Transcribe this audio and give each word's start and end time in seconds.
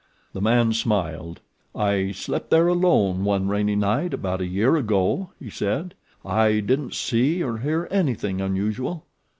The 0.33 0.41
man 0.41 0.73
smiled. 0.73 1.41
"I 1.75 2.11
slept 2.11 2.49
there 2.49 2.67
alone 2.67 3.23
one 3.23 3.47
rainy 3.47 3.75
night 3.75 4.15
about 4.15 4.41
a 4.41 4.47
year 4.47 4.75
ago," 4.75 5.29
he 5.39 5.51
said. 5.51 5.93
"I 6.25 6.59
didn't 6.59 6.95
see 6.95 7.43
or 7.43 7.59
hear 7.59 7.87
anything 7.91 8.41
unusual. 8.41 9.05